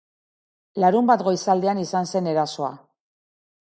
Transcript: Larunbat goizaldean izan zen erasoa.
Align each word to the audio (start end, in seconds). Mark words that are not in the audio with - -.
Larunbat 0.83 1.25
goizaldean 1.29 1.83
izan 1.85 2.11
zen 2.15 2.31
erasoa. 2.33 2.75